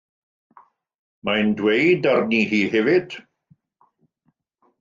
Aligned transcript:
Mae'n 1.29 1.51
dweud 1.59 2.09
arni 2.15 2.41
hi 2.55 2.63
hefyd. 2.73 3.19